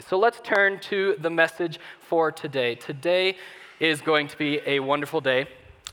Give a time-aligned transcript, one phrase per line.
[0.00, 2.74] So let's turn to the message for today.
[2.74, 3.36] Today
[3.78, 5.46] is going to be a wonderful day.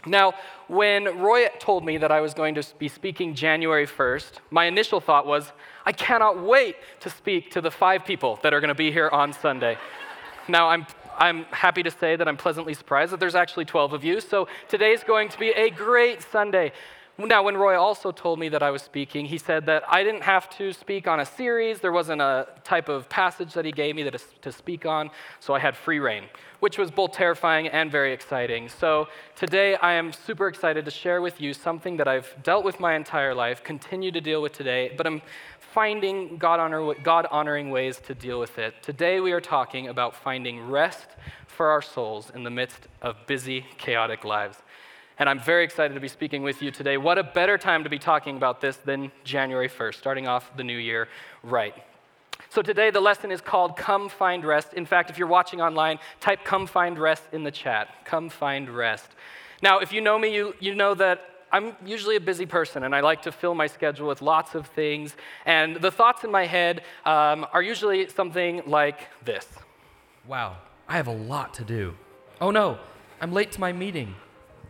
[0.08, 0.34] Now,
[0.68, 5.02] when Roy told me that I was going to be speaking January 1st, my initial
[5.02, 5.52] thought was,
[5.86, 9.08] I cannot wait to speak to the five people that are going to be here
[9.10, 9.78] on Sunday.
[10.48, 10.88] now, I'm,
[11.20, 14.48] I'm happy to say that I'm pleasantly surprised that there's actually 12 of you, so
[14.68, 16.72] today is going to be a great Sunday.
[17.18, 20.24] Now, when Roy also told me that I was speaking, he said that I didn't
[20.24, 21.80] have to speak on a series.
[21.80, 25.54] There wasn't a type of passage that he gave me that to speak on, so
[25.54, 26.24] I had free reign,
[26.62, 28.70] which was both terrifying and very exciting.
[28.70, 32.80] So today, I am super excited to share with you something that I've dealt with
[32.80, 35.22] my entire life, continue to deal with today, but I'm
[35.60, 38.82] finding God, honor, God honoring ways to deal with it.
[38.82, 41.08] Today, we are talking about finding rest
[41.46, 44.64] for our souls in the midst of busy, chaotic lives
[45.22, 46.98] and I'm very excited to be speaking with you today.
[46.98, 50.64] What a better time to be talking about this than January 1st, starting off the
[50.64, 51.08] new year
[51.44, 51.76] right.
[52.50, 54.74] So today the lesson is called Come Find Rest.
[54.74, 57.90] In fact, if you're watching online, type Come Find Rest in the chat.
[58.04, 59.12] Come Find Rest.
[59.62, 62.96] Now, if you know me, you, you know that I'm usually a busy person and
[62.96, 65.16] I like to fill my schedule with lots of things.
[65.46, 69.48] And the thoughts in my head um, are usually something like this
[70.28, 70.58] Wow,
[70.90, 71.94] I have a lot to do.
[72.42, 72.80] Oh no,
[73.22, 74.16] I'm late to my meeting.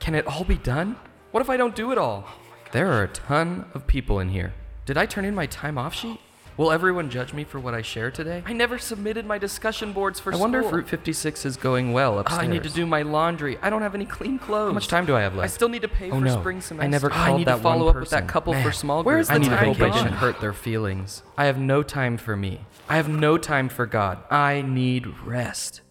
[0.01, 0.95] Can it all be done?
[1.29, 2.27] What if I don't do it all?
[2.71, 4.51] There are a ton of people in here.
[4.87, 6.19] Did I turn in my time off sheet?
[6.57, 8.41] Will everyone judge me for what I share today?
[8.47, 10.41] I never submitted my discussion boards for I school.
[10.41, 12.41] wonder if Route 56 is going well upstairs.
[12.41, 13.59] Oh, I need to do my laundry.
[13.61, 14.69] I don't have any clean clothes.
[14.69, 15.43] How much time do I have left?
[15.43, 16.39] I still need to pay oh, for no.
[16.39, 16.83] spring semester.
[16.83, 18.63] I never called oh, I need that to follow up with that couple Man.
[18.63, 19.05] for small group.
[19.05, 21.21] Where's the I need to hope I didn't hurt their feelings.
[21.37, 22.61] I have no time for me.
[22.89, 24.17] I have no time for God.
[24.31, 25.81] I need rest.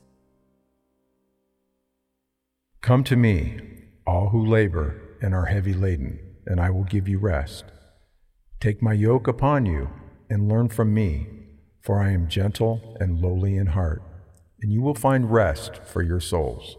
[2.81, 3.80] Come to me
[4.11, 7.65] all who labor and are heavy laden, and I will give you rest.
[8.59, 9.89] Take my yoke upon you
[10.29, 11.29] and learn from me,
[11.81, 14.03] for I am gentle and lowly in heart,
[14.61, 16.77] and you will find rest for your souls.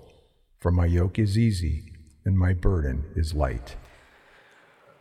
[0.60, 1.94] For my yoke is easy
[2.26, 3.78] and my burden is light.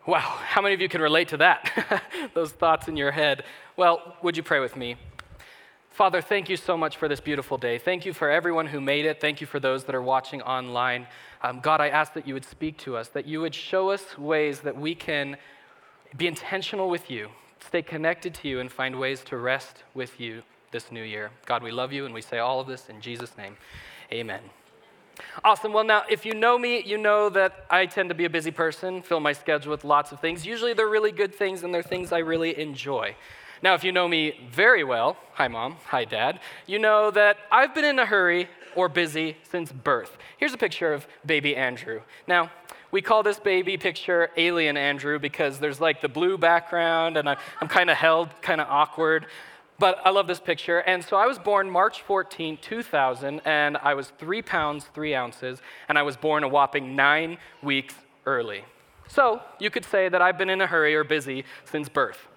[0.06, 2.02] Wow, how many of you can relate to that?
[2.34, 3.42] Those thoughts in your head.
[3.76, 4.96] Well, would you pray with me?
[5.90, 7.76] Father, thank you so much for this beautiful day.
[7.76, 9.20] Thank you for everyone who made it.
[9.20, 11.08] Thank you for those that are watching online.
[11.42, 14.18] Um, God, I ask that you would speak to us, that you would show us
[14.18, 15.36] ways that we can
[16.16, 17.28] be intentional with you,
[17.60, 21.30] stay connected to you, and find ways to rest with you this new year.
[21.46, 23.56] God, we love you, and we say all of this in Jesus' name.
[24.12, 24.40] Amen.
[25.44, 25.72] Awesome.
[25.72, 28.50] Well, now, if you know me, you know that I tend to be a busy
[28.50, 30.44] person, fill my schedule with lots of things.
[30.44, 33.14] Usually they're really good things and they're things I really enjoy.
[33.62, 37.74] Now, if you know me very well, hi mom, hi dad, you know that I've
[37.74, 40.16] been in a hurry or busy since birth.
[40.38, 42.02] Here's a picture of baby Andrew.
[42.26, 42.50] Now,
[42.90, 47.38] we call this baby picture Alien Andrew because there's like the blue background and I'm,
[47.60, 49.26] I'm kind of held, kind of awkward.
[49.78, 50.80] But I love this picture.
[50.80, 55.62] And so I was born March 14, 2000, and I was three pounds, three ounces,
[55.88, 57.94] and I was born a whopping nine weeks
[58.26, 58.64] early.
[59.08, 62.28] So you could say that I've been in a hurry or busy since birth.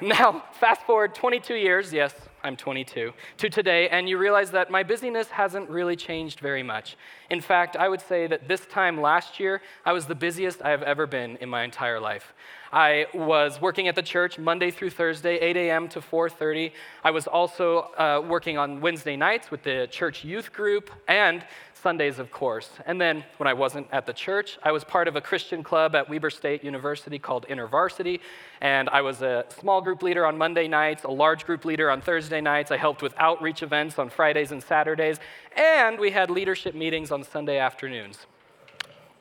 [0.00, 4.82] Now, fast forward 22 years, yes, I'm 22, to today, and you realize that my
[4.82, 6.96] busyness hasn't really changed very much.
[7.28, 10.70] In fact, I would say that this time last year, I was the busiest I
[10.70, 12.32] have ever been in my entire life.
[12.72, 15.88] I was working at the church Monday through Thursday, 8 a.m.
[15.88, 16.72] to 4:30.
[17.04, 21.44] I was also uh, working on Wednesday nights with the church youth group, and
[21.80, 22.70] Sundays, of course.
[22.86, 25.94] And then when I wasn't at the church, I was part of a Christian club
[25.94, 28.20] at Weber State University called InterVarsity.
[28.60, 32.00] And I was a small group leader on Monday nights, a large group leader on
[32.00, 32.70] Thursday nights.
[32.70, 35.18] I helped with outreach events on Fridays and Saturdays.
[35.56, 38.26] And we had leadership meetings on Sunday afternoons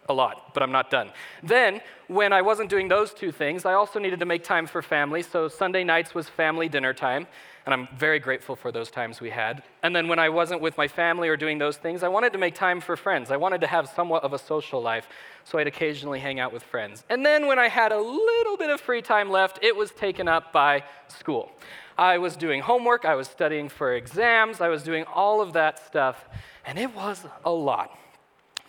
[0.09, 1.11] a lot, but I'm not done.
[1.43, 4.81] Then, when I wasn't doing those two things, I also needed to make time for
[4.81, 5.21] family.
[5.21, 7.27] So Sunday nights was family dinner time,
[7.65, 9.63] and I'm very grateful for those times we had.
[9.83, 12.39] And then when I wasn't with my family or doing those things, I wanted to
[12.39, 13.31] make time for friends.
[13.31, 15.07] I wanted to have somewhat of a social life,
[15.43, 17.03] so I'd occasionally hang out with friends.
[17.09, 20.27] And then when I had a little bit of free time left, it was taken
[20.27, 21.51] up by school.
[21.97, 25.85] I was doing homework, I was studying for exams, I was doing all of that
[25.85, 26.25] stuff,
[26.65, 27.97] and it was a lot.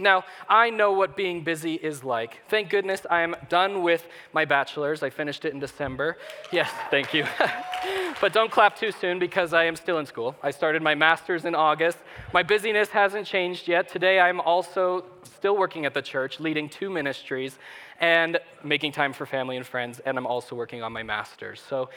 [0.01, 2.41] Now, I know what being busy is like.
[2.49, 5.03] Thank goodness I am done with my bachelor's.
[5.03, 6.17] I finished it in December.
[6.51, 7.27] Yes, thank you.
[8.21, 10.35] but don't clap too soon because I am still in school.
[10.43, 11.99] I started my master's in August.
[12.33, 13.89] My busyness hasn't changed yet.
[13.89, 17.59] Today I'm also still working at the church, leading two ministries
[18.01, 21.61] and making time for family and friends, and I'm also working on my master's.
[21.61, 21.91] So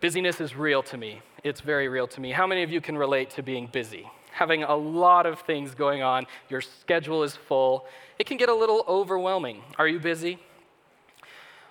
[0.00, 1.22] busyness is real to me.
[1.44, 2.32] It's very real to me.
[2.32, 4.10] How many of you can relate to being busy?
[4.38, 7.86] Having a lot of things going on, your schedule is full,
[8.20, 9.60] it can get a little overwhelming.
[9.78, 10.38] Are you busy?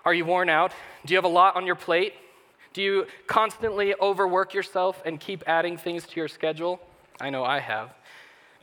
[0.04, 0.74] Are you worn out?
[1.06, 2.14] Do you have a lot on your plate?
[2.74, 6.82] Do you constantly overwork yourself and keep adding things to your schedule?
[7.22, 7.94] I know I have.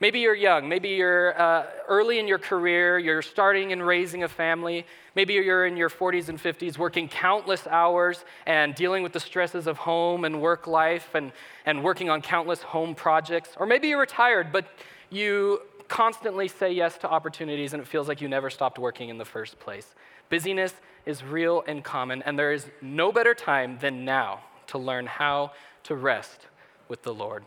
[0.00, 0.68] Maybe you're young.
[0.68, 2.98] Maybe you're uh, early in your career.
[2.98, 4.86] You're starting and raising a family.
[5.14, 9.66] Maybe you're in your 40s and 50s working countless hours and dealing with the stresses
[9.66, 11.32] of home and work life and,
[11.64, 13.50] and working on countless home projects.
[13.56, 14.66] Or maybe you're retired, but
[15.10, 19.18] you constantly say yes to opportunities and it feels like you never stopped working in
[19.18, 19.94] the first place.
[20.28, 20.74] Busyness
[21.06, 25.52] is real and common, and there is no better time than now to learn how
[25.84, 26.46] to rest
[26.88, 27.44] with the Lord.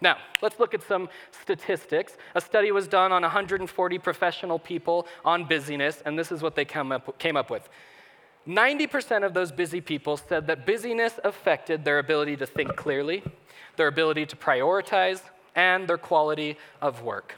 [0.00, 1.08] Now, let's look at some
[1.42, 2.16] statistics.
[2.34, 6.64] A study was done on 140 professional people on busyness, and this is what they
[6.64, 7.68] came up, came up with.
[8.48, 13.22] 90% of those busy people said that busyness affected their ability to think clearly,
[13.76, 15.22] their ability to prioritize,
[15.54, 17.36] and their quality of work.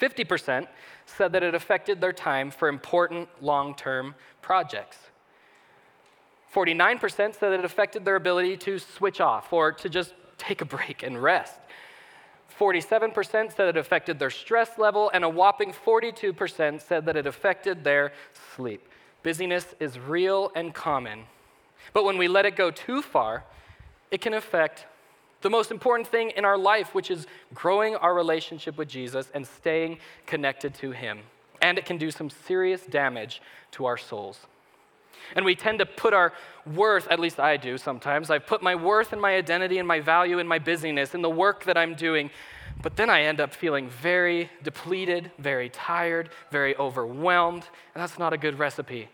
[0.00, 0.68] 50%
[1.06, 4.98] said that it affected their time for important long term projects.
[6.54, 10.64] 49% said that it affected their ability to switch off or to just take a
[10.64, 11.58] break and rest.
[12.58, 17.84] 47% said it affected their stress level, and a whopping 42% said that it affected
[17.84, 18.12] their
[18.54, 18.88] sleep.
[19.22, 21.24] Busyness is real and common,
[21.92, 23.44] but when we let it go too far,
[24.10, 24.86] it can affect
[25.40, 29.46] the most important thing in our life, which is growing our relationship with Jesus and
[29.46, 31.20] staying connected to Him.
[31.60, 33.42] And it can do some serious damage
[33.72, 34.46] to our souls.
[35.34, 36.32] And we tend to put our
[36.66, 40.00] worth, at least I do sometimes, I put my worth and my identity and my
[40.00, 42.30] value in my busyness, in the work that I'm doing.
[42.82, 47.64] But then I end up feeling very depleted, very tired, very overwhelmed,
[47.94, 49.08] and that's not a good recipe.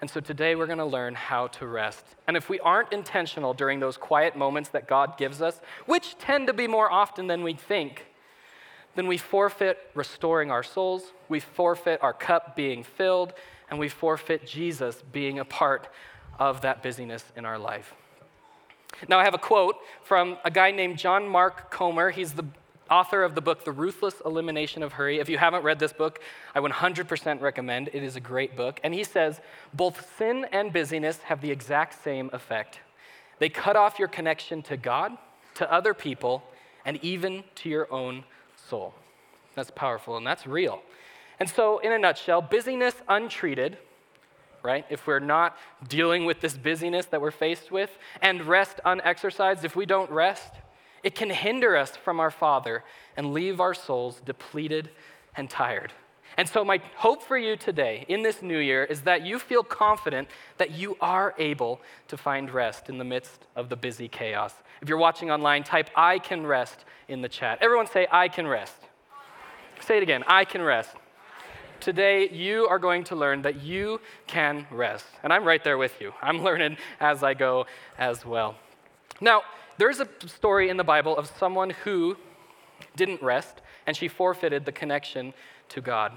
[0.00, 2.04] And so today we're going to learn how to rest.
[2.26, 6.48] And if we aren't intentional during those quiet moments that God gives us, which tend
[6.48, 8.06] to be more often than we think,
[8.96, 13.32] then we forfeit restoring our souls, we forfeit our cup being filled,
[13.72, 15.88] and we forfeit Jesus being a part
[16.38, 17.94] of that busyness in our life.
[19.08, 22.10] Now, I have a quote from a guy named John Mark Comer.
[22.10, 22.44] He's the
[22.90, 25.20] author of the book, The Ruthless Elimination of Hurry.
[25.20, 26.20] If you haven't read this book,
[26.54, 27.88] I 100% recommend.
[27.94, 28.78] It is a great book.
[28.84, 29.40] And he says
[29.72, 32.80] both sin and busyness have the exact same effect.
[33.38, 35.16] They cut off your connection to God,
[35.54, 36.42] to other people,
[36.84, 38.24] and even to your own
[38.68, 38.92] soul.
[39.54, 40.82] That's powerful and that's real.
[41.42, 43.76] And so, in a nutshell, busyness untreated,
[44.62, 44.86] right?
[44.88, 45.56] If we're not
[45.88, 47.90] dealing with this busyness that we're faced with,
[48.20, 50.52] and rest unexercised, if we don't rest,
[51.02, 52.84] it can hinder us from our Father
[53.16, 54.90] and leave our souls depleted
[55.36, 55.92] and tired.
[56.36, 59.64] And so, my hope for you today in this new year is that you feel
[59.64, 60.28] confident
[60.58, 64.54] that you are able to find rest in the midst of the busy chaos.
[64.80, 67.58] If you're watching online, type I can rest in the chat.
[67.60, 68.76] Everyone say, I can rest.
[69.80, 70.94] Say it again I can rest.
[71.82, 75.04] Today, you are going to learn that you can rest.
[75.24, 76.12] And I'm right there with you.
[76.22, 77.66] I'm learning as I go
[77.98, 78.54] as well.
[79.20, 79.42] Now,
[79.78, 82.16] there's a story in the Bible of someone who
[82.94, 85.34] didn't rest and she forfeited the connection
[85.70, 86.12] to God.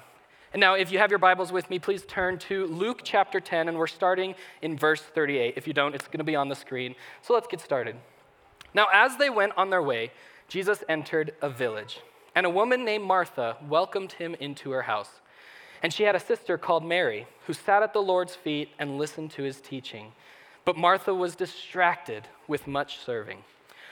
[0.53, 3.67] And now, if you have your Bibles with me, please turn to Luke chapter 10,
[3.67, 5.55] and we're starting in verse 38.
[5.57, 6.93] If you don't, it's going to be on the screen.
[7.23, 7.95] So let's get started.
[8.75, 10.11] Now, as they went on their way,
[10.47, 12.01] Jesus entered a village,
[12.35, 15.21] and a woman named Martha welcomed him into her house.
[15.85, 19.29] And she had a sister called Mary, who sat at the Lord's feet and listened
[19.33, 20.13] to his teaching.
[20.65, 23.43] But Martha was distracted with much serving.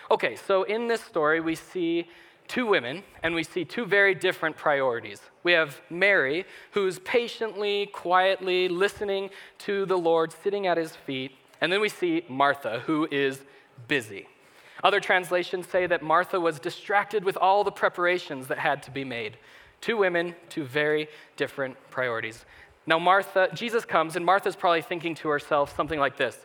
[0.09, 2.09] Okay, so in this story, we see
[2.47, 5.21] two women, and we see two very different priorities.
[5.43, 11.35] We have Mary, who's patiently, quietly listening to the Lord, sitting at his feet.
[11.61, 13.43] And then we see Martha, who is
[13.87, 14.27] busy.
[14.83, 19.03] Other translations say that Martha was distracted with all the preparations that had to be
[19.03, 19.37] made.
[19.83, 22.45] Two women, two very different priorities.
[22.85, 26.39] Now, Martha, Jesus comes, and Martha's probably thinking to herself something like this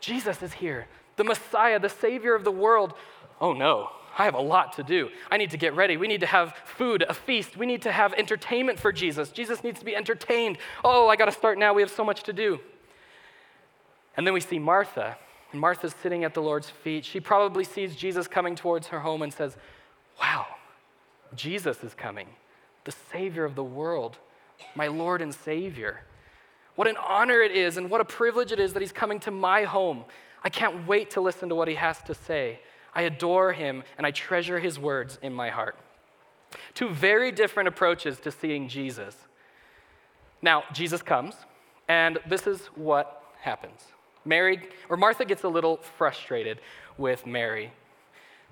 [0.00, 2.94] Jesus is here, the Messiah, the Savior of the world.
[3.40, 5.08] Oh no, I have a lot to do.
[5.28, 5.96] I need to get ready.
[5.96, 7.56] We need to have food, a feast.
[7.56, 9.30] We need to have entertainment for Jesus.
[9.30, 10.58] Jesus needs to be entertained.
[10.84, 11.74] Oh, I got to start now.
[11.74, 12.60] We have so much to do.
[14.16, 15.18] And then we see Martha,
[15.50, 17.04] and Martha's sitting at the Lord's feet.
[17.04, 19.56] She probably sees Jesus coming towards her home and says,
[20.20, 20.46] Wow,
[21.34, 22.28] Jesus is coming
[22.84, 24.18] the Savior of the world,
[24.74, 26.02] my Lord and Savior.
[26.74, 29.30] What an honor it is, and what a privilege it is that He's coming to
[29.30, 30.04] my home.
[30.44, 32.60] I can't wait to listen to what He has to say.
[32.94, 35.76] I adore Him, and I treasure His words in my heart.
[36.74, 39.16] Two very different approaches to seeing Jesus.
[40.40, 41.34] Now, Jesus comes,
[41.88, 43.80] and this is what happens.
[44.24, 46.60] Mary, or Martha gets a little frustrated
[46.96, 47.72] with Mary.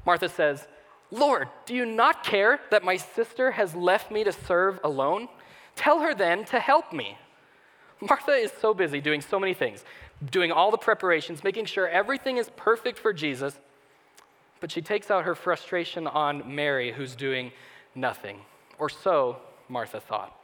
[0.04, 0.66] Martha says,
[1.10, 5.28] Lord, do you not care that my sister has left me to serve alone?
[5.76, 7.18] Tell her then to help me.
[8.00, 9.84] Martha is so busy doing so many things
[10.30, 13.58] doing all the preparations, making sure everything is perfect for Jesus.
[14.60, 17.52] But she takes out her frustration on Mary, who's doing
[17.94, 18.40] nothing.
[18.78, 20.34] Or so Martha thought.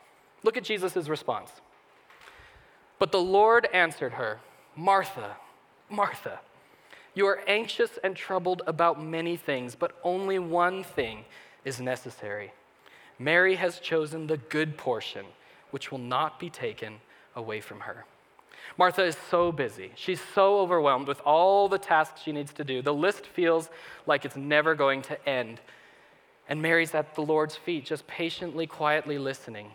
[0.42, 1.50] Look at Jesus' response.
[2.99, 4.40] But the Lord answered her,
[4.76, 5.37] Martha,
[5.88, 6.40] Martha,
[7.14, 11.25] you are anxious and troubled about many things, but only one thing
[11.64, 12.52] is necessary.
[13.19, 15.26] Mary has chosen the good portion,
[15.71, 16.95] which will not be taken
[17.37, 18.04] away from her.
[18.78, 19.92] Martha is so busy.
[19.95, 22.81] She's so overwhelmed with all the tasks she needs to do.
[22.81, 23.69] The list feels
[24.07, 25.61] like it's never going to end.
[26.49, 29.73] And Mary's at the Lord's feet, just patiently, quietly listening.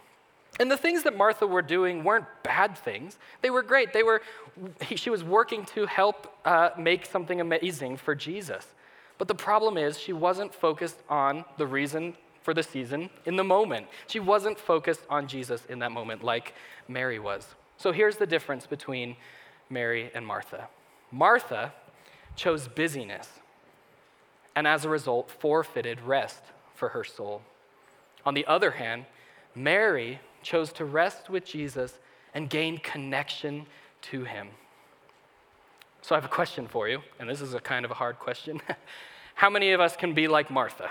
[0.59, 3.17] And the things that Martha were doing weren't bad things.
[3.41, 3.93] They were great.
[3.93, 4.21] They were,
[4.95, 8.65] she was working to help uh, make something amazing for Jesus.
[9.17, 13.43] But the problem is, she wasn't focused on the reason for the season in the
[13.43, 13.87] moment.
[14.07, 16.53] She wasn't focused on Jesus in that moment like
[16.87, 17.47] Mary was.
[17.77, 19.15] So here's the difference between
[19.69, 20.67] Mary and Martha
[21.11, 21.73] Martha
[22.35, 23.39] chose busyness,
[24.55, 26.41] and as a result, forfeited rest
[26.75, 27.41] for her soul.
[28.25, 29.05] On the other hand,
[29.55, 31.99] Mary chose to rest with Jesus
[32.33, 33.65] and gain connection
[34.01, 34.47] to him.
[36.01, 38.17] So I have a question for you, and this is a kind of a hard
[38.17, 38.61] question.
[39.35, 40.89] how many of us can be like Martha?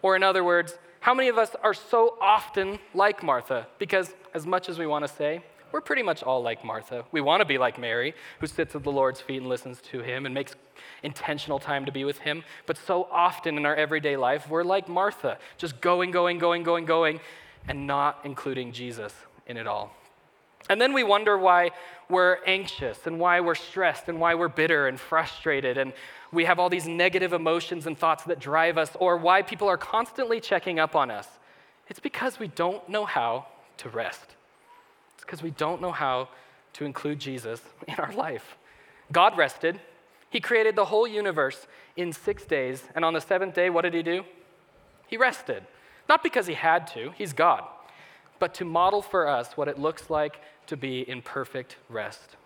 [0.00, 3.66] Or, in other words, how many of us are so often like Martha?
[3.80, 7.04] Because, as much as we want to say, we're pretty much all like Martha.
[7.10, 10.02] We want to be like Mary, who sits at the Lord's feet and listens to
[10.02, 10.54] him and makes
[11.02, 12.44] intentional time to be with him.
[12.66, 16.84] But so often in our everyday life, we're like Martha, just going, going, going, going,
[16.84, 17.18] going,
[17.68, 19.12] and not including Jesus
[19.46, 19.94] in it all.
[20.68, 21.72] And then we wonder why
[22.08, 25.92] we're anxious and why we're stressed and why we're bitter and frustrated and
[26.32, 29.76] we have all these negative emotions and thoughts that drive us or why people are
[29.76, 31.28] constantly checking up on us.
[31.88, 33.46] It's because we don't know how
[33.78, 34.34] to rest.
[35.14, 36.28] It's because we don't know how
[36.74, 38.56] to include Jesus in our life.
[39.12, 39.80] God rested.
[40.30, 41.66] He created the whole universe
[41.96, 44.24] in six days, and on the seventh day, what did he do?
[45.06, 45.62] He rested.
[46.08, 47.64] Not because he had to, he's God,
[48.38, 52.36] but to model for us what it looks like to be in perfect rest.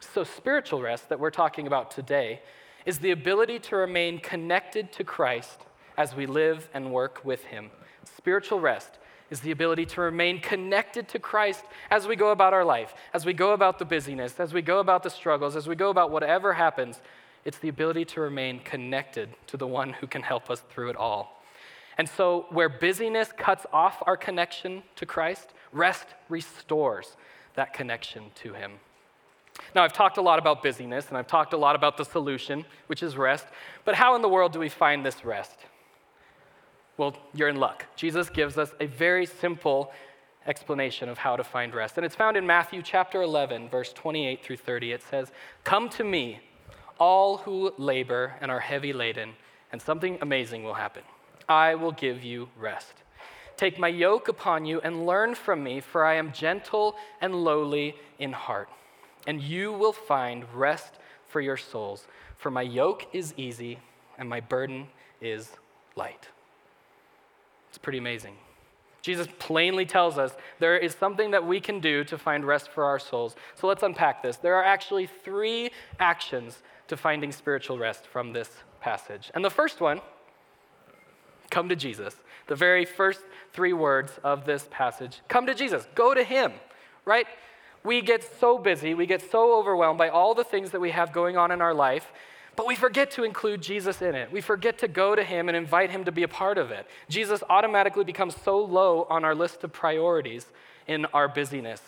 [0.00, 2.40] So, spiritual rest that we're talking about today
[2.86, 5.60] is the ability to remain connected to Christ
[5.96, 7.70] as we live and work with him.
[8.04, 8.98] Spiritual rest
[9.30, 13.24] is the ability to remain connected to Christ as we go about our life, as
[13.24, 16.10] we go about the busyness, as we go about the struggles, as we go about
[16.10, 17.00] whatever happens.
[17.44, 20.96] It's the ability to remain connected to the one who can help us through it
[20.96, 21.39] all.
[22.00, 27.14] And so, where busyness cuts off our connection to Christ, rest restores
[27.56, 28.72] that connection to Him.
[29.74, 32.64] Now, I've talked a lot about busyness and I've talked a lot about the solution,
[32.86, 33.44] which is rest,
[33.84, 35.58] but how in the world do we find this rest?
[36.96, 37.84] Well, you're in luck.
[37.96, 39.92] Jesus gives us a very simple
[40.46, 41.98] explanation of how to find rest.
[41.98, 44.92] And it's found in Matthew chapter 11, verse 28 through 30.
[44.92, 45.32] It says,
[45.64, 46.40] Come to me,
[46.98, 49.34] all who labor and are heavy laden,
[49.70, 51.02] and something amazing will happen.
[51.50, 52.94] I will give you rest.
[53.56, 57.96] Take my yoke upon you and learn from me, for I am gentle and lowly
[58.18, 58.70] in heart,
[59.26, 60.94] and you will find rest
[61.26, 62.06] for your souls.
[62.36, 63.80] For my yoke is easy
[64.16, 64.86] and my burden
[65.20, 65.50] is
[65.96, 66.28] light.
[67.68, 68.36] It's pretty amazing.
[69.02, 72.84] Jesus plainly tells us there is something that we can do to find rest for
[72.84, 73.34] our souls.
[73.56, 74.36] So let's unpack this.
[74.36, 79.30] There are actually three actions to finding spiritual rest from this passage.
[79.34, 80.00] And the first one,
[81.50, 82.14] come to Jesus.
[82.46, 83.20] The very first
[83.52, 86.52] three words of this passage come to Jesus, go to Him,
[87.04, 87.26] right?
[87.84, 91.12] We get so busy, we get so overwhelmed by all the things that we have
[91.12, 92.12] going on in our life
[92.60, 94.30] but we forget to include Jesus in it.
[94.30, 96.86] We forget to go to him and invite him to be a part of it.
[97.08, 100.46] Jesus automatically becomes so low on our list of priorities
[100.86, 101.80] in our busyness.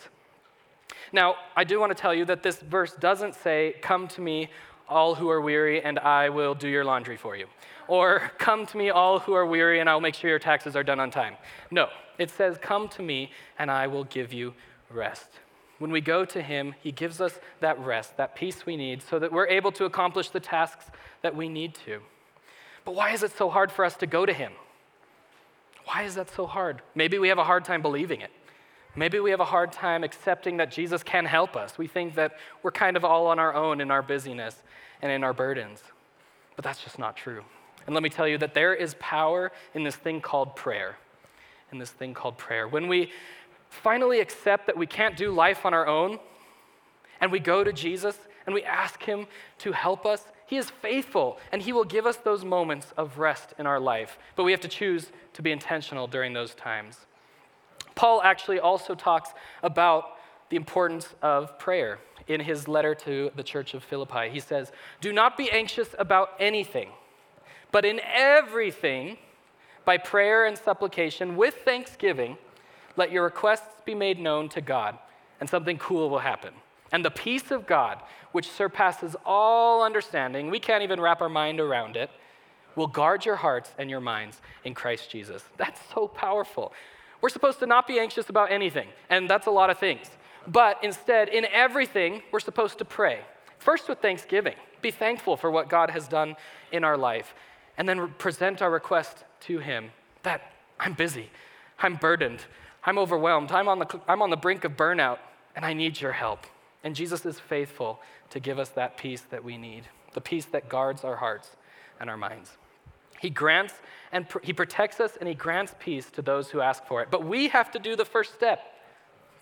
[1.11, 4.49] Now, I do want to tell you that this verse doesn't say, Come to me,
[4.89, 7.47] all who are weary, and I will do your laundry for you.
[7.87, 10.83] Or, Come to me, all who are weary, and I'll make sure your taxes are
[10.83, 11.35] done on time.
[11.71, 11.87] No,
[12.17, 14.53] it says, Come to me, and I will give you
[14.89, 15.27] rest.
[15.79, 19.19] When we go to Him, He gives us that rest, that peace we need, so
[19.19, 20.85] that we're able to accomplish the tasks
[21.21, 21.99] that we need to.
[22.85, 24.53] But why is it so hard for us to go to Him?
[25.85, 26.81] Why is that so hard?
[26.95, 28.31] Maybe we have a hard time believing it.
[28.95, 31.77] Maybe we have a hard time accepting that Jesus can help us.
[31.77, 34.61] We think that we're kind of all on our own in our busyness
[35.01, 35.81] and in our burdens.
[36.55, 37.43] But that's just not true.
[37.85, 40.97] And let me tell you that there is power in this thing called prayer.
[41.71, 42.67] In this thing called prayer.
[42.67, 43.11] When we
[43.69, 46.19] finally accept that we can't do life on our own,
[47.19, 49.27] and we go to Jesus and we ask Him
[49.59, 53.53] to help us, He is faithful and He will give us those moments of rest
[53.57, 54.19] in our life.
[54.35, 57.05] But we have to choose to be intentional during those times.
[57.95, 59.29] Paul actually also talks
[59.61, 60.17] about
[60.49, 64.29] the importance of prayer in his letter to the church of Philippi.
[64.29, 64.71] He says,
[65.01, 66.89] Do not be anxious about anything,
[67.71, 69.17] but in everything,
[69.85, 72.37] by prayer and supplication, with thanksgiving,
[72.95, 74.97] let your requests be made known to God,
[75.39, 76.53] and something cool will happen.
[76.91, 77.99] And the peace of God,
[78.31, 82.09] which surpasses all understanding, we can't even wrap our mind around it,
[82.75, 85.43] will guard your hearts and your minds in Christ Jesus.
[85.57, 86.73] That's so powerful.
[87.23, 90.07] We're supposed to not be anxious about anything, and that's a lot of things.
[90.45, 93.21] But instead, in everything, we're supposed to pray.
[93.59, 96.35] First with thanksgiving, be thankful for what God has done
[96.73, 97.33] in our life,
[97.77, 99.91] and then present our request to Him
[100.23, 101.29] that I'm busy,
[101.79, 102.41] I'm burdened,
[102.83, 105.19] I'm overwhelmed, I'm on the, I'm on the brink of burnout,
[105.55, 106.45] and I need your help.
[106.83, 108.01] And Jesus is faithful
[108.31, 111.55] to give us that peace that we need, the peace that guards our hearts
[112.01, 112.57] and our minds.
[113.23, 113.73] He grants
[114.11, 117.09] and pr- he protects us and he grants peace to those who ask for it.
[117.09, 118.59] But we have to do the first step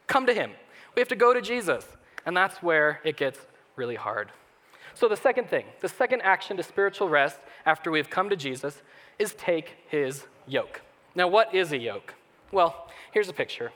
[0.05, 0.51] come to him.
[0.93, 1.83] We have to go to Jesus.
[2.27, 3.39] And that's where it gets
[3.75, 4.29] really hard.
[4.93, 8.83] So, the second thing, the second action to spiritual rest after we've come to Jesus
[9.17, 10.81] is take his yoke.
[11.15, 12.13] Now, what is a yoke?
[12.51, 13.71] Well, here's a picture.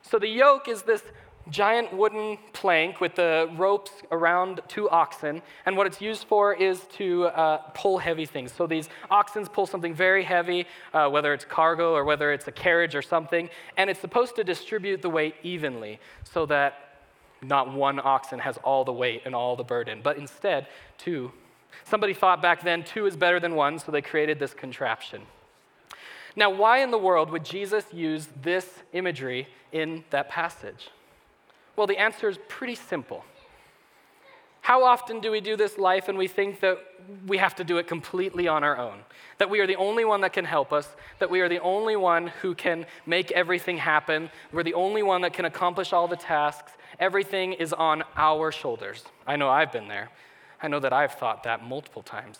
[0.00, 1.02] So, the yoke is this
[1.50, 6.80] giant wooden plank with the ropes around two oxen, and what it's used for is
[6.96, 8.52] to uh, pull heavy things.
[8.52, 12.52] So these oxen pull something very heavy, uh, whether it's cargo or whether it's a
[12.52, 16.98] carriage or something, and it's supposed to distribute the weight evenly so that
[17.42, 20.66] not one oxen has all the weight and all the burden, but instead
[20.98, 21.30] two.
[21.84, 25.22] Somebody thought back then two is better than one, so they created this contraption.
[26.34, 30.88] Now, why in the world would Jesus use this imagery in that passage?
[31.76, 33.24] Well, the answer is pretty simple.
[34.66, 36.78] How often do we do this life and we think that
[37.28, 38.98] we have to do it completely on our own?
[39.38, 40.88] That we are the only one that can help us,
[41.20, 45.20] that we are the only one who can make everything happen, we're the only one
[45.20, 49.04] that can accomplish all the tasks, everything is on our shoulders.
[49.24, 50.10] I know I've been there.
[50.60, 52.38] I know that I've thought that multiple times.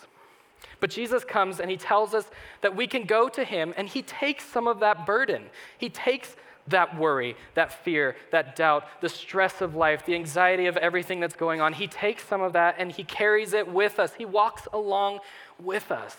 [0.80, 2.28] But Jesus comes and he tells us
[2.60, 5.44] that we can go to him and he takes some of that burden.
[5.78, 6.34] He takes
[6.68, 11.36] that worry, that fear, that doubt, the stress of life, the anxiety of everything that's
[11.36, 11.72] going on.
[11.72, 14.14] He takes some of that and he carries it with us.
[14.14, 15.20] He walks along
[15.60, 16.16] with us.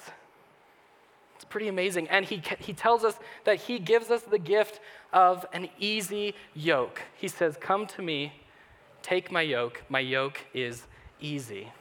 [1.36, 2.08] It's pretty amazing.
[2.10, 4.80] And he, he tells us that he gives us the gift
[5.14, 7.04] of an easy yoke.
[7.16, 8.34] He says, Come to me,
[9.04, 9.84] take my yoke.
[9.90, 10.88] My yoke is
[11.22, 11.72] easy.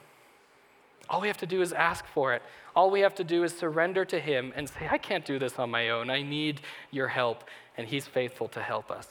[1.09, 2.41] All we have to do is ask for it.
[2.75, 5.57] All we have to do is surrender to Him and say, I can't do this
[5.57, 6.09] on my own.
[6.09, 6.61] I need
[6.91, 7.43] your help
[7.77, 9.07] and He's faithful to help us.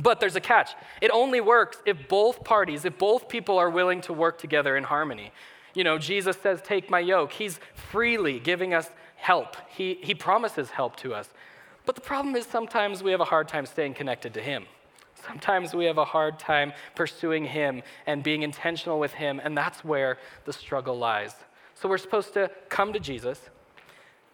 [0.00, 0.70] But there's a catch.
[1.00, 4.84] It only works if both parties, if both people are willing to work together in
[4.84, 5.32] harmony.
[5.74, 7.32] You know, Jesus says, Take my yoke.
[7.32, 11.28] He's freely giving us help, He, he promises help to us.
[11.86, 14.66] But the problem is sometimes we have a hard time staying connected to Him.
[15.26, 19.84] Sometimes we have a hard time pursuing Him and being intentional with Him, and that's
[19.84, 21.34] where the struggle lies.
[21.74, 23.50] So we're supposed to come to Jesus,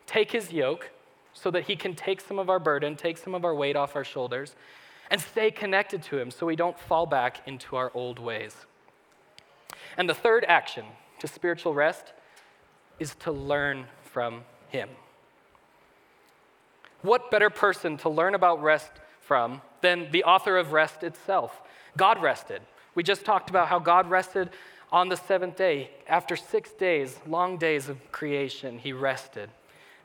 [0.07, 0.91] take His yoke,
[1.37, 3.95] so that He can take some of our burden, take some of our weight off
[3.95, 4.57] our shoulders,
[5.11, 8.57] and stay connected to Him so we don't fall back into our old ways.
[9.99, 10.87] And the third action
[11.19, 12.13] to spiritual rest
[12.99, 14.89] is to learn from Him.
[17.03, 21.61] What better person to learn about rest from than the author of rest itself?
[21.97, 22.63] God rested.
[22.95, 24.51] We just talked about how God rested
[24.91, 25.91] on the seventh day.
[26.09, 29.51] After six days, long days of creation, He rested.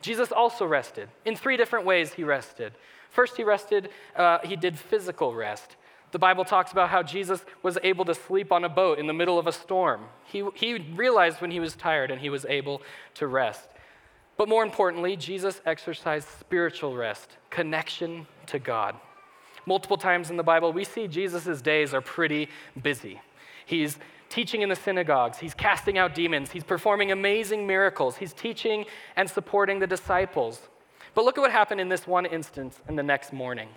[0.02, 1.10] Jesus also rested.
[1.26, 2.74] In three different ways, he rested.
[3.10, 5.76] First, he rested, uh, he did physical rest.
[6.12, 9.14] The Bible talks about how Jesus was able to sleep on a boat in the
[9.14, 10.06] middle of a storm.
[10.26, 12.82] He, he realized when he was tired and he was able
[13.16, 13.70] to rest.
[14.38, 18.96] But more importantly, Jesus exercised spiritual rest, connection to God.
[19.66, 22.50] Multiple times in the Bible, we see Jesus' days are pretty
[22.82, 23.22] busy.
[23.66, 23.98] He's
[24.32, 29.30] teaching in the synagogues, he's casting out demons, he's performing amazing miracles, he's teaching and
[29.30, 30.70] supporting the disciples.
[31.14, 33.68] But look at what happened in this one instance in the next morning.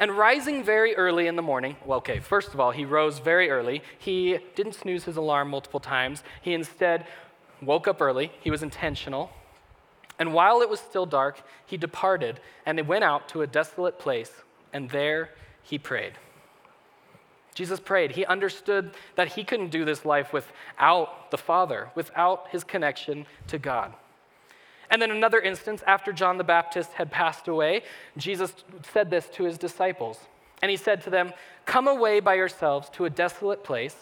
[0.00, 3.50] And rising very early in the morning, well, okay, first of all, he rose very
[3.50, 3.82] early.
[3.98, 6.24] He didn't snooze his alarm multiple times.
[6.40, 7.06] He instead
[7.60, 8.32] woke up early.
[8.40, 9.30] He was intentional.
[10.18, 13.98] And while it was still dark, he departed and he went out to a desolate
[13.98, 14.32] place,
[14.72, 15.30] and there
[15.62, 16.14] he prayed.
[17.54, 18.12] Jesus prayed.
[18.12, 23.58] He understood that he couldn't do this life without the Father, without his connection to
[23.58, 23.92] God.
[24.90, 27.82] And then another instance, after John the Baptist had passed away,
[28.16, 28.52] Jesus
[28.92, 30.18] said this to his disciples.
[30.60, 31.32] And he said to them,
[31.64, 33.96] Come away by yourselves to a desolate place,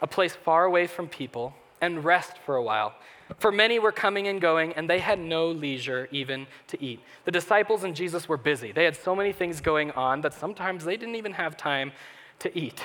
[0.00, 2.94] a place far away from people, and rest for a while.
[3.38, 7.00] For many were coming and going, and they had no leisure even to eat.
[7.24, 8.72] The disciples and Jesus were busy.
[8.72, 11.92] They had so many things going on that sometimes they didn't even have time
[12.40, 12.82] to eat.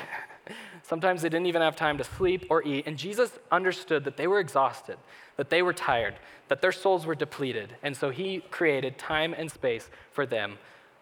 [0.84, 2.88] Sometimes they didn't even have time to sleep or eat.
[2.88, 4.98] And Jesus understood that they were exhausted,
[5.38, 6.16] that they were tired,
[6.48, 7.76] that their souls were depleted.
[7.84, 10.58] And so he created time and space for them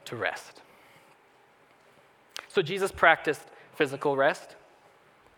[0.05, 0.61] to rest.
[2.49, 3.43] So Jesus practiced
[3.75, 4.55] physical rest,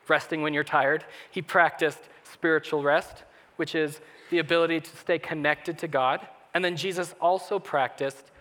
[0.07, 1.05] resting when you're tired.
[1.29, 3.23] He practiced spiritual rest,
[3.57, 3.99] which is
[4.31, 6.27] the ability to stay connected to God.
[6.53, 8.31] And then Jesus also practiced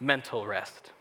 [0.00, 0.92] mental rest.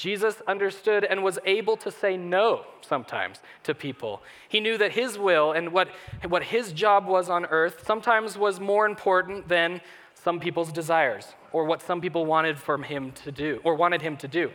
[0.00, 4.22] Jesus understood and was able to say no sometimes to people.
[4.48, 5.88] He knew that his will and what,
[6.26, 9.82] what his job was on earth sometimes was more important than
[10.14, 14.16] some people's desires or what some people wanted from him to do or wanted him
[14.16, 14.50] to do.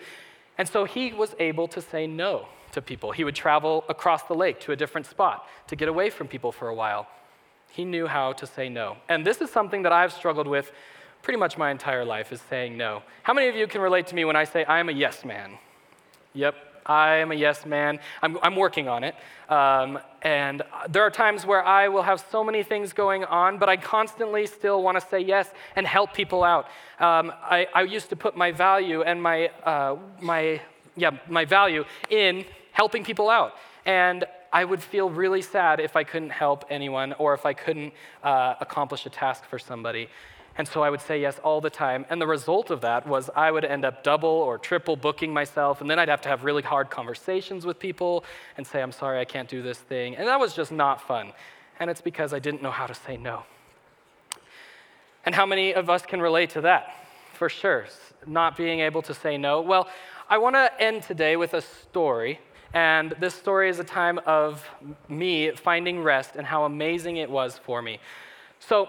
[0.57, 3.11] And so he was able to say no to people.
[3.11, 6.51] He would travel across the lake to a different spot to get away from people
[6.51, 7.05] for a while.
[7.69, 8.97] He knew how to say no.
[9.09, 10.71] And this is something that I've struggled with
[11.25, 13.01] pretty much my entire life is saying no.
[13.23, 15.57] How many of you can relate to me when I say I'm a yes man?
[16.33, 16.53] Yep,
[16.85, 17.99] I am a yes man.
[18.21, 19.15] I'm, I'm working on it.
[19.49, 23.69] Um, and there are times where I will have so many things going on, but
[23.69, 26.65] I constantly still want to say yes and help people out.
[26.99, 30.61] Um, I, I, used to put my value and my, uh, my,
[30.95, 33.53] yeah, my value in helping people out.
[33.87, 37.93] And I would feel really sad if I couldn't help anyone or if I couldn't
[38.23, 40.07] uh, accomplish a task for somebody.
[40.57, 42.05] And so I would say yes all the time.
[42.09, 45.81] And the result of that was I would end up double or triple booking myself.
[45.81, 48.23] And then I'd have to have really hard conversations with people
[48.55, 50.15] and say, I'm sorry, I can't do this thing.
[50.15, 51.33] And that was just not fun.
[51.79, 53.43] And it's because I didn't know how to say no.
[55.25, 56.95] And how many of us can relate to that?
[57.33, 57.87] For sure,
[58.25, 59.59] not being able to say no.
[59.59, 59.89] Well,
[60.29, 62.39] I want to end today with a story.
[62.73, 64.67] And this story is a time of
[65.09, 67.99] me finding rest and how amazing it was for me.
[68.59, 68.87] So,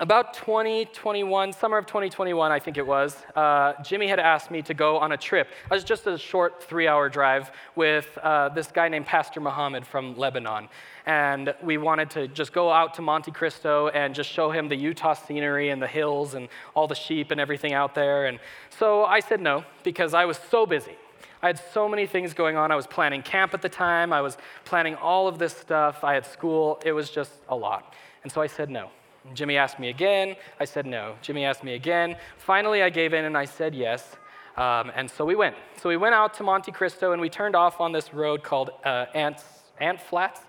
[0.00, 4.72] about 2021, summer of 2021, I think it was, uh, Jimmy had asked me to
[4.72, 5.48] go on a trip.
[5.64, 9.84] It was just a short three hour drive with uh, this guy named Pastor Muhammad
[9.84, 10.68] from Lebanon.
[11.06, 14.76] And we wanted to just go out to Monte Cristo and just show him the
[14.76, 18.26] Utah scenery and the hills and all the sheep and everything out there.
[18.26, 18.38] And
[18.78, 20.96] so I said no because I was so busy.
[21.42, 22.70] I had so many things going on.
[22.70, 26.04] I was planning camp at the time, I was planning all of this stuff.
[26.04, 26.80] I had school.
[26.84, 27.94] It was just a lot.
[28.22, 28.90] And so I said no.
[29.34, 30.36] Jimmy asked me again.
[30.60, 31.14] I said no.
[31.22, 32.16] Jimmy asked me again.
[32.36, 34.16] Finally, I gave in and I said yes.
[34.56, 35.56] Um, and so we went.
[35.80, 38.70] So we went out to Monte Cristo and we turned off on this road called
[38.84, 39.44] uh, Ants,
[39.80, 40.40] Ant Flats.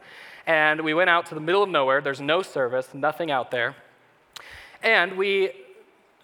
[0.47, 2.01] And we went out to the middle of nowhere.
[2.01, 3.75] There's no service, nothing out there.
[4.81, 5.51] And we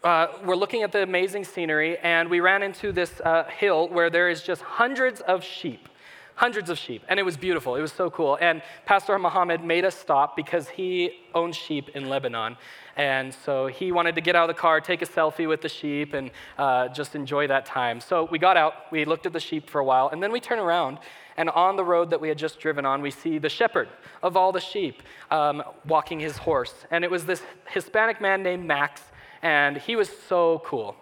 [0.03, 4.09] uh, were looking at the amazing scenery, and we ran into this uh, hill where
[4.09, 5.89] there is just hundreds of sheep
[6.35, 7.75] hundreds of sheep, and it was beautiful.
[7.75, 8.37] It was so cool.
[8.39, 12.57] And Pastor Muhammad made us stop because he owns sheep in Lebanon.
[12.97, 15.69] And so he wanted to get out of the car, take a selfie with the
[15.69, 17.99] sheep, and uh, just enjoy that time.
[17.99, 20.39] So we got out, we looked at the sheep for a while, and then we
[20.39, 20.99] turn around,
[21.37, 23.89] and on the road that we had just driven on, we see the shepherd
[24.23, 26.73] of all the sheep um, walking his horse.
[26.91, 29.01] And it was this Hispanic man named Max,
[29.41, 30.95] and he was so cool.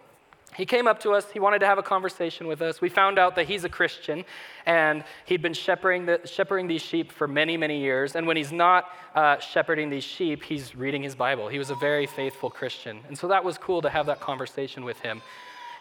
[0.56, 1.32] He came up to us.
[1.32, 2.82] He wanted to have a conversation with us.
[2.82, 4.26] We found out that he's a Christian
[4.66, 8.16] and he'd been shepherding, the, shepherding these sheep for many, many years.
[8.16, 11.48] And when he's not uh, shepherding these sheep, he's reading his Bible.
[11.48, 13.00] He was a very faithful Christian.
[13.08, 15.22] And so that was cool to have that conversation with him.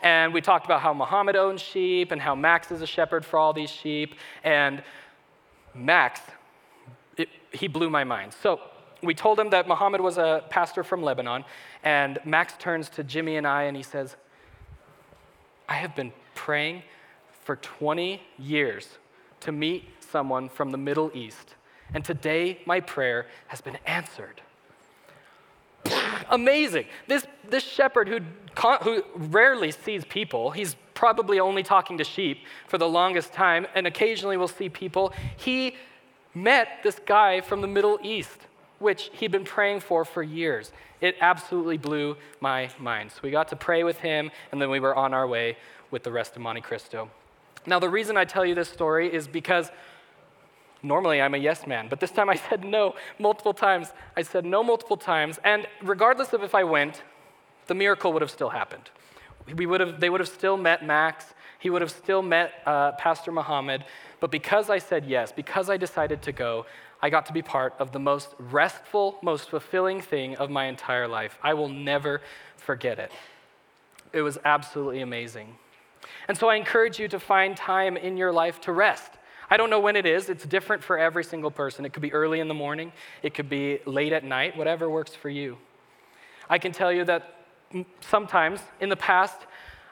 [0.03, 3.39] And we talked about how Muhammad owns sheep and how Max is a shepherd for
[3.39, 4.17] all these sheep.
[4.43, 4.83] And
[5.75, 6.21] Max,
[7.17, 8.35] it, he blew my mind.
[8.43, 8.61] So
[9.03, 11.45] we told him that Muhammad was a pastor from Lebanon.
[11.85, 14.17] And Max turns to Jimmy and I and he says,
[15.73, 16.83] I have been praying
[17.45, 18.99] for 20 years
[19.41, 21.55] to meet someone from the Middle East.
[21.95, 24.43] And today, my prayer has been answered.
[26.31, 26.85] Amazing.
[27.09, 28.21] This, this shepherd who,
[28.83, 33.87] who rarely sees people, he's probably only talking to sheep for the longest time, and
[33.87, 35.15] occasionally will see people.
[35.39, 35.77] He
[36.35, 38.41] met this guy from the Middle East,
[38.83, 43.11] which he'd been praying for for years it absolutely blew my mind.
[43.11, 45.59] So we got to pray with him, and then we were on our way
[45.91, 47.11] with the rest of Monte Cristo.
[47.67, 49.71] Now, the reason I tell you this story is because
[50.83, 53.93] normally I'm a yes man, but this time I said no multiple times.
[54.17, 57.03] I said no multiple times, and regardless of if I went,
[57.67, 58.91] the miracle would have still happened.
[59.57, 61.35] We would have, they would have still met Max.
[61.59, 63.85] He would have still met uh, Pastor Muhammad.
[64.21, 66.67] But because I said yes, because I decided to go,
[67.03, 71.09] I got to be part of the most restful, most fulfilling thing of my entire
[71.09, 71.37] life.
[71.43, 72.23] I will never
[72.57, 73.11] forget it.
[74.13, 75.57] It was absolutely amazing.
[76.29, 79.11] And so I encourage you to find time in your life to rest.
[79.51, 81.85] I don't know when it is, it's different for every single person.
[81.85, 85.15] It could be early in the morning, it could be late at night, whatever works
[85.15, 85.59] for you.
[86.49, 87.35] I can tell you that
[88.01, 89.39] sometimes in the past,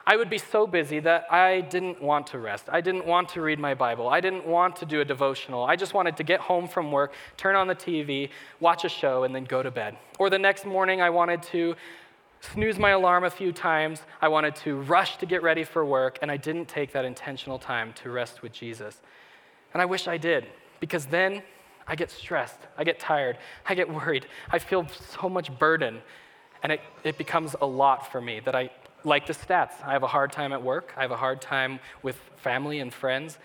[0.05, 2.65] I would be so busy that I didn't want to rest.
[2.71, 4.09] I didn't want to read my Bible.
[4.09, 5.63] I didn't want to do a devotional.
[5.63, 9.23] I just wanted to get home from work, turn on the TV, watch a show,
[9.23, 9.97] and then go to bed.
[10.17, 11.75] Or the next morning, I wanted to
[12.41, 14.01] snooze my alarm a few times.
[14.21, 17.59] I wanted to rush to get ready for work, and I didn't take that intentional
[17.59, 19.01] time to rest with Jesus.
[19.73, 20.47] And I wish I did,
[20.79, 21.43] because then
[21.87, 23.37] I get stressed, I get tired,
[23.67, 24.87] I get worried, I feel
[25.21, 26.01] so much burden,
[26.63, 28.69] and it, it becomes a lot for me that I
[29.03, 29.73] like the stats.
[29.83, 32.93] I have a hard time at work, I have a hard time with family and
[32.93, 33.37] friends.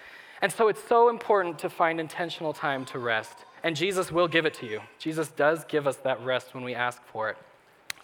[0.43, 3.39] And so it's so important to find intentional time to rest.
[3.63, 4.81] And Jesus will give it to you.
[4.99, 7.37] Jesus does give us that rest when we ask for it.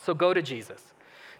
[0.00, 0.82] So go to Jesus,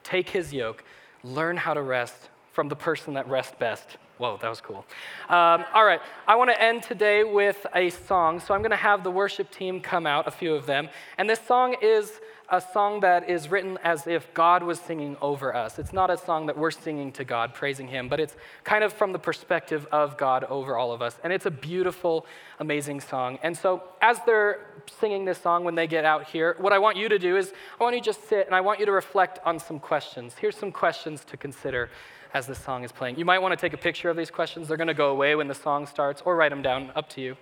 [0.05, 0.85] take his yoke,
[1.25, 3.97] learn how to rest from the person that rests best.
[4.19, 4.85] Whoa, that was cool.
[5.29, 8.39] Um, all right, I want to end today with a song.
[8.39, 10.89] So I'm going to have the worship team come out, a few of them.
[11.19, 12.21] And this song is
[12.53, 15.79] a song that is written as if God was singing over us.
[15.79, 18.93] It's not a song that we're singing to God, praising Him, but it's kind of
[18.93, 21.19] from the perspective of God over all of us.
[21.25, 22.27] And it's a beautiful,
[22.61, 23.39] amazing song.
[23.43, 24.67] And so, as they're
[25.01, 27.55] singing this song when they get out here, what I want you to do is
[27.81, 30.35] I want you to just sit and I want you to reflect on some questions.
[30.39, 31.89] Here's some questions to consider
[32.35, 33.19] as this song is playing.
[33.19, 34.69] You might want to take a picture of these questions.
[34.69, 37.23] They're going to go away when the song starts, or write them down, up to
[37.23, 37.39] you.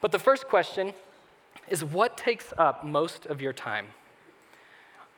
[0.00, 0.94] But the first question
[1.68, 3.88] is what takes up most of your time?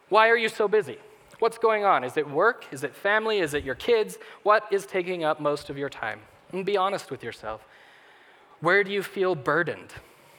[0.09, 0.99] Why are you so busy?
[1.38, 2.05] What's going on?
[2.05, 2.64] Is it work?
[2.73, 3.40] Is it family?
[3.40, 4.19] Is it your kids?
[4.42, 6.21] What is taking up most of your time?
[6.53, 7.66] And be honest with yourself.
[8.61, 9.92] Where do you feel burdened?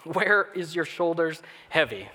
[0.06, 2.10] Where is your shoulders heavy?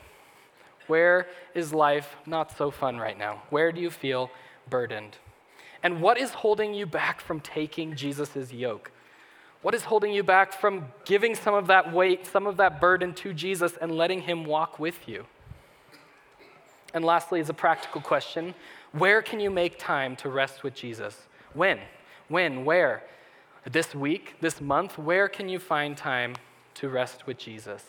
[0.87, 3.43] Where is life not so fun right now?
[3.51, 4.31] Where do you feel
[4.69, 5.19] burdened?
[5.83, 8.91] And what is holding you back from taking Jesus' yoke?
[9.63, 13.15] What is holding you back from giving some of that weight, some of that burden
[13.15, 15.27] to Jesus and letting Him walk with you?
[16.95, 18.55] And lastly, is a practical question
[18.93, 21.29] Where can you make time to rest with Jesus?
[21.55, 21.79] When?
[22.29, 22.65] When?
[22.65, 23.03] Where?
[23.71, 24.37] This week?
[24.41, 24.99] This month?
[24.99, 26.37] Where can you find time
[26.75, 27.83] to rest with Jesus?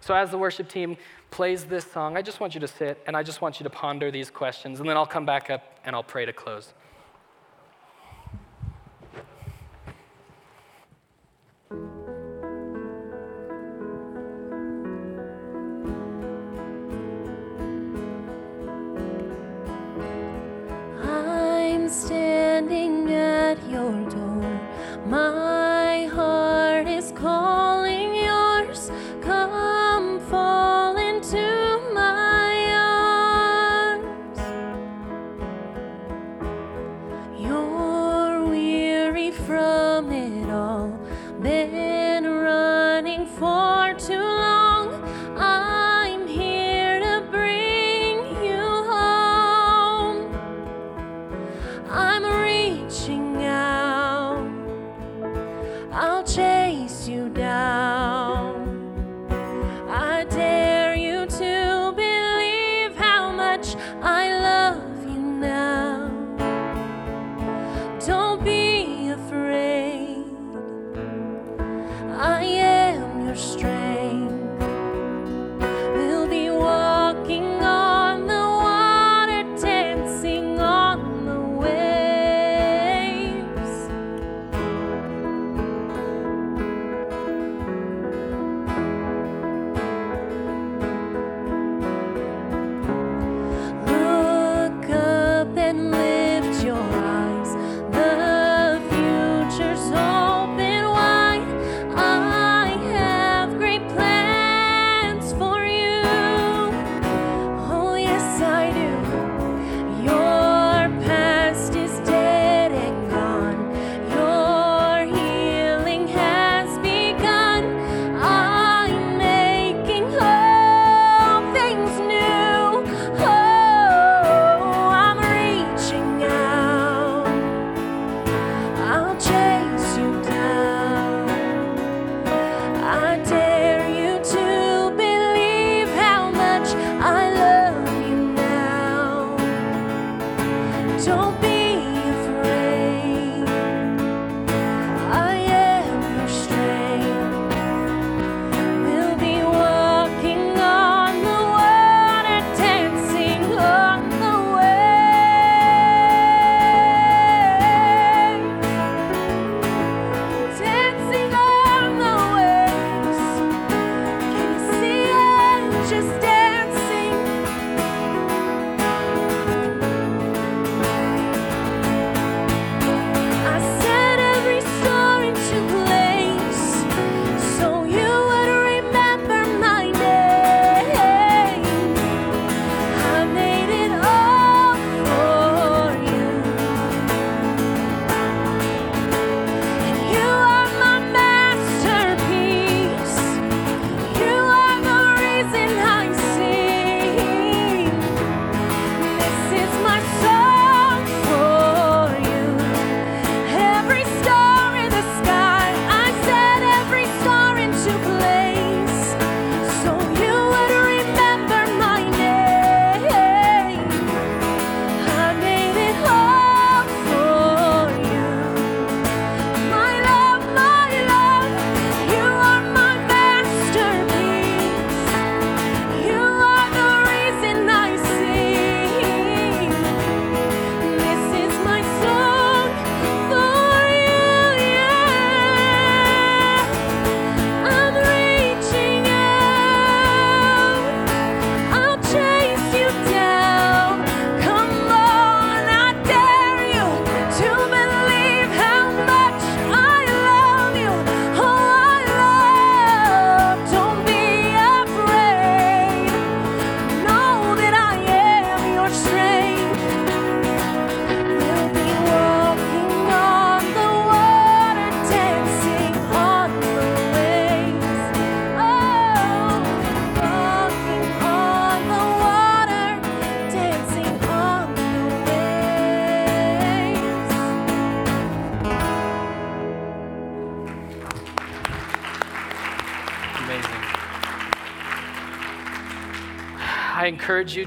[0.00, 0.96] So, as the worship team
[1.30, 3.70] plays this song, I just want you to sit and I just want you to
[3.70, 6.72] ponder these questions, and then I'll come back up and I'll pray to close.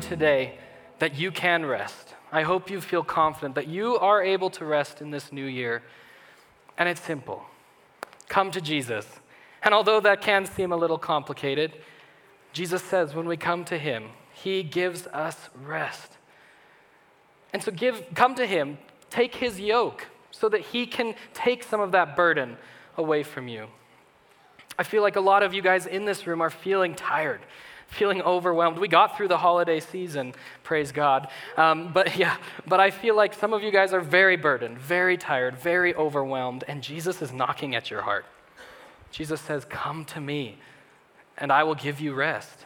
[0.01, 0.57] Today
[0.99, 2.15] that you can rest.
[2.31, 5.83] I hope you feel confident that you are able to rest in this new year.
[6.77, 7.45] And it's simple
[8.27, 9.05] come to Jesus.
[9.61, 11.73] And although that can seem a little complicated,
[12.53, 16.17] Jesus says when we come to Him, He gives us rest.
[17.53, 18.77] And so give, come to Him,
[19.09, 22.57] take His yoke so that He can take some of that burden
[22.97, 23.67] away from you.
[24.79, 27.41] I feel like a lot of you guys in this room are feeling tired,
[27.91, 28.79] feeling overwhelmed.
[28.79, 31.27] We got through the holiday season, praise God.
[31.57, 35.17] Um, but yeah, but I feel like some of you guys are very burdened, very
[35.17, 38.25] tired, very overwhelmed, and Jesus is knocking at your heart.
[39.11, 40.57] Jesus says, Come to me,
[41.37, 42.65] and I will give you rest.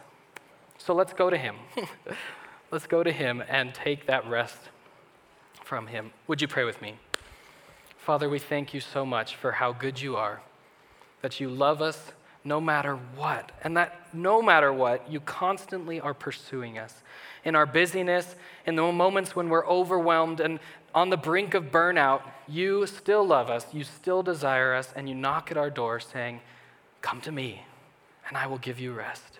[0.78, 1.56] So let's go to him.
[2.70, 4.58] let's go to him and take that rest
[5.64, 6.12] from him.
[6.28, 6.94] Would you pray with me?
[7.96, 10.40] Father, we thank you so much for how good you are,
[11.22, 12.12] that you love us
[12.46, 17.02] no matter what, and that no matter what, you constantly are pursuing us.
[17.44, 20.60] In our busyness, in the moments when we're overwhelmed and
[20.94, 25.14] on the brink of burnout, you still love us, you still desire us, and you
[25.14, 26.40] knock at our door saying,
[27.02, 27.64] Come to me,
[28.28, 29.38] and I will give you rest.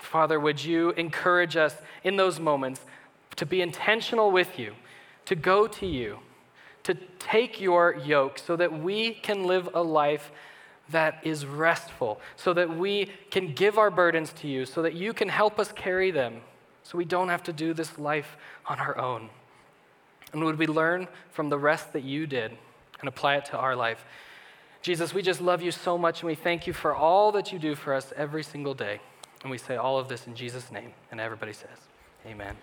[0.00, 2.80] Father, would you encourage us in those moments
[3.36, 4.74] to be intentional with you,
[5.24, 6.18] to go to you,
[6.82, 10.32] to take your yoke so that we can live a life
[10.92, 15.12] that is restful, so that we can give our burdens to you, so that you
[15.12, 16.40] can help us carry them,
[16.82, 19.28] so we don't have to do this life on our own.
[20.32, 22.52] And would we learn from the rest that you did
[23.00, 24.04] and apply it to our life?
[24.80, 27.58] Jesus, we just love you so much and we thank you for all that you
[27.58, 29.00] do for us every single day.
[29.42, 30.92] And we say all of this in Jesus' name.
[31.10, 31.68] And everybody says,
[32.26, 32.56] Amen.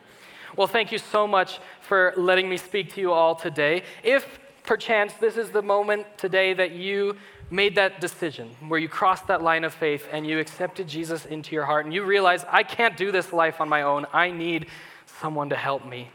[0.55, 3.83] Well, thank you so much for letting me speak to you all today.
[4.03, 7.17] If perchance this is the moment today that you
[7.49, 11.55] made that decision, where you crossed that line of faith and you accepted Jesus into
[11.55, 14.67] your heart, and you realize, I can't do this life on my own, I need
[15.07, 16.11] someone to help me.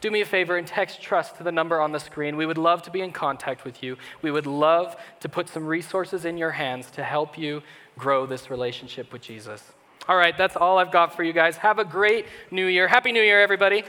[0.00, 2.36] Do me a favor and text trust to the number on the screen.
[2.36, 3.96] We would love to be in contact with you.
[4.22, 7.62] We would love to put some resources in your hands to help you
[7.96, 9.62] grow this relationship with Jesus.
[10.08, 11.56] All right, that's all I've got for you guys.
[11.58, 12.88] Have a great new year.
[12.88, 13.84] Happy New Year, everybody.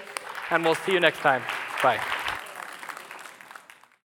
[0.52, 1.42] And we'll see you next time.
[1.82, 2.00] Bye.